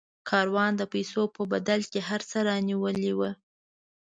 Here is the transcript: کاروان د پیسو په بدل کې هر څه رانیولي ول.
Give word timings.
کاروان 0.29 0.71
د 0.77 0.81
پیسو 0.93 1.21
په 1.35 1.41
بدل 1.51 1.79
کې 1.91 1.99
هر 2.09 2.21
څه 2.29 2.37
رانیولي 2.47 3.11
ول. 3.15 3.33